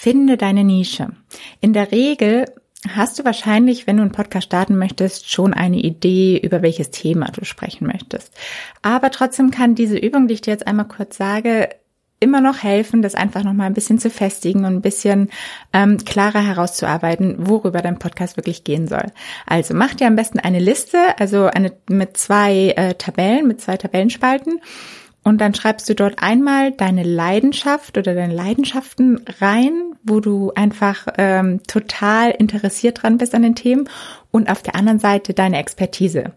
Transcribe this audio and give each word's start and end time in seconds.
Finde 0.00 0.36
deine 0.36 0.62
Nische. 0.62 1.08
In 1.60 1.72
der 1.72 1.90
Regel 1.90 2.44
hast 2.88 3.18
du 3.18 3.24
wahrscheinlich, 3.24 3.88
wenn 3.88 3.96
du 3.96 4.02
einen 4.02 4.12
Podcast 4.12 4.46
starten 4.46 4.78
möchtest, 4.78 5.28
schon 5.28 5.52
eine 5.52 5.78
Idee, 5.78 6.38
über 6.38 6.62
welches 6.62 6.92
Thema 6.92 7.26
du 7.32 7.44
sprechen 7.44 7.88
möchtest. 7.88 8.32
Aber 8.80 9.10
trotzdem 9.10 9.50
kann 9.50 9.74
diese 9.74 9.98
Übung, 9.98 10.28
die 10.28 10.34
ich 10.34 10.40
dir 10.40 10.52
jetzt 10.52 10.68
einmal 10.68 10.86
kurz 10.86 11.16
sage, 11.16 11.70
immer 12.20 12.40
noch 12.40 12.62
helfen, 12.62 13.02
das 13.02 13.16
einfach 13.16 13.42
noch 13.42 13.54
mal 13.54 13.64
ein 13.64 13.74
bisschen 13.74 13.98
zu 13.98 14.08
festigen 14.08 14.60
und 14.60 14.76
ein 14.76 14.82
bisschen 14.82 15.30
ähm, 15.72 15.96
klarer 16.04 16.46
herauszuarbeiten, 16.46 17.48
worüber 17.48 17.82
dein 17.82 17.98
Podcast 17.98 18.36
wirklich 18.36 18.62
gehen 18.62 18.86
soll. 18.86 19.06
Also 19.46 19.74
mach 19.74 19.94
dir 19.94 20.06
am 20.06 20.14
besten 20.14 20.38
eine 20.38 20.60
Liste, 20.60 21.18
also 21.18 21.46
eine 21.46 21.72
mit 21.90 22.16
zwei 22.16 22.72
äh, 22.76 22.94
Tabellen, 22.94 23.48
mit 23.48 23.60
zwei 23.60 23.76
Tabellenspalten 23.76 24.60
und 25.28 25.42
dann 25.42 25.54
schreibst 25.54 25.86
du 25.90 25.94
dort 25.94 26.22
einmal 26.22 26.72
deine 26.72 27.02
Leidenschaft 27.02 27.98
oder 27.98 28.14
deine 28.14 28.32
Leidenschaften 28.32 29.20
rein, 29.40 29.87
wo 30.08 30.20
du 30.20 30.52
einfach 30.54 31.06
ähm, 31.18 31.60
total 31.66 32.30
interessiert 32.30 33.02
dran 33.02 33.18
bist 33.18 33.34
an 33.34 33.42
den 33.42 33.54
Themen 33.54 33.88
und 34.30 34.50
auf 34.50 34.62
der 34.62 34.74
anderen 34.74 34.98
Seite 34.98 35.34
deine 35.34 35.58
Expertise 35.58 36.32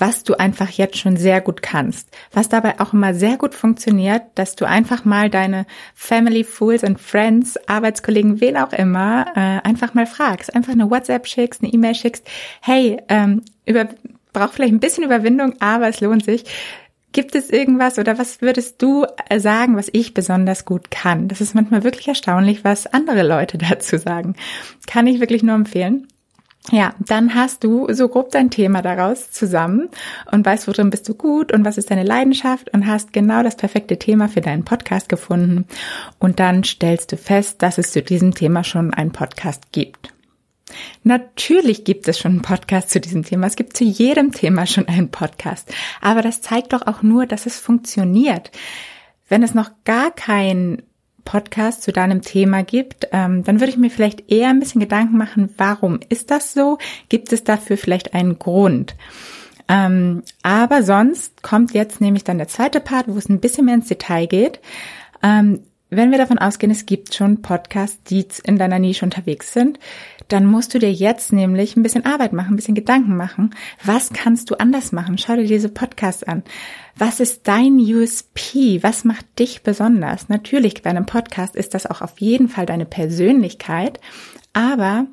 was 0.00 0.24
du 0.24 0.34
einfach 0.34 0.70
jetzt 0.70 0.96
schon 0.96 1.16
sehr 1.16 1.40
gut 1.40 1.62
kannst. 1.62 2.08
Was 2.32 2.48
dabei 2.48 2.80
auch 2.80 2.92
immer 2.94 3.14
sehr 3.14 3.36
gut 3.36 3.54
funktioniert, 3.54 4.22
dass 4.34 4.56
du 4.56 4.64
einfach 4.64 5.04
mal 5.04 5.28
deine 5.28 5.66
Family, 5.94 6.42
Fools 6.42 6.82
and 6.82 6.98
Friends, 6.98 7.58
Arbeitskollegen, 7.68 8.40
wen 8.40 8.56
auch 8.56 8.72
immer, 8.72 9.26
äh, 9.36 9.68
einfach 9.68 9.92
mal 9.94 10.06
fragst. 10.06 10.54
Einfach 10.54 10.72
eine 10.72 10.90
WhatsApp 10.90 11.26
schickst, 11.26 11.62
eine 11.62 11.72
E-Mail 11.72 11.94
schickst. 11.94 12.26
Hey, 12.62 12.98
ähm, 13.08 13.42
über, 13.66 13.88
braucht 14.32 14.54
vielleicht 14.54 14.72
ein 14.72 14.80
bisschen 14.80 15.04
Überwindung, 15.04 15.54
aber 15.60 15.88
es 15.88 16.00
lohnt 16.00 16.24
sich. 16.24 16.44
Gibt 17.12 17.34
es 17.34 17.50
irgendwas 17.50 17.98
oder 17.98 18.18
was 18.18 18.40
würdest 18.40 18.80
du 18.82 19.04
äh, 19.28 19.40
sagen, 19.40 19.76
was 19.76 19.88
ich 19.92 20.14
besonders 20.14 20.64
gut 20.64 20.90
kann? 20.90 21.28
Das 21.28 21.40
ist 21.40 21.54
manchmal 21.54 21.82
wirklich 21.82 22.06
erstaunlich, 22.06 22.64
was 22.64 22.86
andere 22.86 23.26
Leute 23.26 23.58
dazu 23.70 23.98
sagen. 23.98 24.36
Kann 24.86 25.06
ich 25.06 25.20
wirklich 25.20 25.42
nur 25.42 25.54
empfehlen. 25.54 26.06
Ja, 26.70 26.94
dann 26.98 27.34
hast 27.34 27.64
du 27.64 27.90
so 27.92 28.08
grob 28.08 28.30
dein 28.32 28.50
Thema 28.50 28.82
daraus 28.82 29.30
zusammen 29.30 29.88
und 30.30 30.44
weißt, 30.44 30.68
worin 30.68 30.90
bist 30.90 31.08
du 31.08 31.14
gut 31.14 31.52
und 31.52 31.64
was 31.64 31.78
ist 31.78 31.90
deine 31.90 32.04
Leidenschaft 32.04 32.72
und 32.74 32.86
hast 32.86 33.12
genau 33.12 33.42
das 33.42 33.56
perfekte 33.56 33.98
Thema 33.98 34.28
für 34.28 34.42
deinen 34.42 34.64
Podcast 34.64 35.08
gefunden. 35.08 35.64
Und 36.18 36.38
dann 36.38 36.62
stellst 36.62 37.12
du 37.12 37.16
fest, 37.16 37.62
dass 37.62 37.78
es 37.78 37.92
zu 37.92 38.02
diesem 38.02 38.34
Thema 38.34 38.62
schon 38.62 38.92
einen 38.92 39.10
Podcast 39.10 39.72
gibt. 39.72 40.12
Natürlich 41.02 41.84
gibt 41.84 42.08
es 42.08 42.18
schon 42.18 42.32
einen 42.32 42.42
Podcast 42.42 42.90
zu 42.90 43.00
diesem 43.00 43.24
Thema. 43.24 43.46
Es 43.46 43.56
gibt 43.56 43.76
zu 43.76 43.84
jedem 43.84 44.32
Thema 44.32 44.66
schon 44.66 44.88
einen 44.88 45.10
Podcast. 45.10 45.72
Aber 46.00 46.22
das 46.22 46.40
zeigt 46.40 46.72
doch 46.72 46.86
auch 46.86 47.02
nur, 47.02 47.26
dass 47.26 47.46
es 47.46 47.58
funktioniert. 47.58 48.50
Wenn 49.28 49.42
es 49.42 49.54
noch 49.54 49.70
gar 49.84 50.10
kein 50.10 50.82
Podcast 51.24 51.82
zu 51.82 51.92
deinem 51.92 52.22
Thema 52.22 52.62
gibt, 52.62 53.08
ähm, 53.12 53.44
dann 53.44 53.60
würde 53.60 53.70
ich 53.70 53.78
mir 53.78 53.90
vielleicht 53.90 54.30
eher 54.30 54.48
ein 54.48 54.58
bisschen 54.58 54.80
Gedanken 54.80 55.16
machen, 55.16 55.54
warum 55.56 56.00
ist 56.08 56.30
das 56.30 56.52
so? 56.52 56.78
Gibt 57.08 57.32
es 57.32 57.44
dafür 57.44 57.76
vielleicht 57.76 58.14
einen 58.14 58.38
Grund? 58.38 58.96
Ähm, 59.68 60.22
aber 60.42 60.82
sonst 60.82 61.42
kommt 61.42 61.72
jetzt 61.72 62.00
nämlich 62.00 62.24
dann 62.24 62.38
der 62.38 62.48
zweite 62.48 62.80
Part, 62.80 63.06
wo 63.06 63.16
es 63.16 63.28
ein 63.28 63.40
bisschen 63.40 63.66
mehr 63.66 63.76
ins 63.76 63.86
Detail 63.86 64.26
geht. 64.26 64.60
Ähm, 65.22 65.62
wenn 65.90 66.10
wir 66.10 66.18
davon 66.18 66.38
ausgehen, 66.38 66.70
es 66.70 66.86
gibt 66.86 67.14
schon 67.14 67.42
Podcasts, 67.42 68.02
die 68.04 68.26
in 68.44 68.58
deiner 68.58 68.78
Nische 68.78 69.04
unterwegs 69.04 69.52
sind, 69.52 69.78
dann 70.28 70.46
musst 70.46 70.72
du 70.72 70.78
dir 70.78 70.92
jetzt 70.92 71.32
nämlich 71.32 71.76
ein 71.76 71.82
bisschen 71.82 72.06
Arbeit 72.06 72.32
machen, 72.32 72.54
ein 72.54 72.56
bisschen 72.56 72.76
Gedanken 72.76 73.16
machen. 73.16 73.50
Was 73.84 74.10
kannst 74.12 74.50
du 74.50 74.54
anders 74.54 74.92
machen? 74.92 75.18
Schau 75.18 75.34
dir 75.34 75.46
diese 75.46 75.68
Podcasts 75.68 76.22
an. 76.22 76.44
Was 76.96 77.18
ist 77.18 77.48
dein 77.48 77.78
USP? 77.78 78.82
Was 78.82 79.04
macht 79.04 79.26
dich 79.38 79.62
besonders? 79.62 80.28
Natürlich, 80.28 80.82
bei 80.82 80.90
einem 80.90 81.06
Podcast 81.06 81.56
ist 81.56 81.74
das 81.74 81.86
auch 81.86 82.00
auf 82.00 82.20
jeden 82.20 82.48
Fall 82.48 82.66
deine 82.66 82.86
Persönlichkeit, 82.86 83.98
aber 84.52 85.06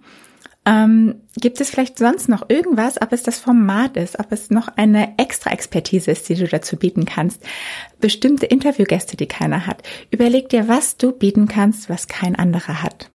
ähm, 0.68 1.22
gibt 1.38 1.62
es 1.62 1.70
vielleicht 1.70 1.98
sonst 1.98 2.28
noch 2.28 2.50
irgendwas, 2.50 3.02
ob 3.02 3.14
es 3.14 3.24
das 3.24 3.40
Format 3.40 3.96
ist, 3.96 4.20
ob 4.20 4.34
es 4.34 4.50
noch 4.50 4.68
eine 4.76 5.18
extra 5.18 5.52
Expertise 5.52 6.12
ist, 6.12 6.28
die 6.28 6.36
du 6.36 6.46
dazu 6.46 6.76
bieten 6.76 7.06
kannst? 7.06 7.42
Bestimmte 8.02 8.48
Interviewgäste, 8.48 9.16
die 9.16 9.28
keiner 9.28 9.66
hat. 9.66 9.82
Überleg 10.12 10.50
dir, 10.50 10.68
was 10.68 10.98
du 10.98 11.14
bieten 11.14 11.48
kannst, 11.48 11.90
was 11.90 12.10
kein 12.10 12.36
anderer 12.36 12.84
hat. 12.84 13.06